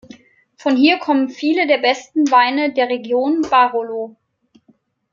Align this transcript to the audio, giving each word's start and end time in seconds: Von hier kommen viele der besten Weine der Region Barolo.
Von 0.57 0.77
hier 0.77 0.97
kommen 0.97 1.29
viele 1.29 1.67
der 1.67 1.77
besten 1.77 2.31
Weine 2.31 2.73
der 2.73 2.89
Region 2.89 3.43
Barolo. 3.43 4.15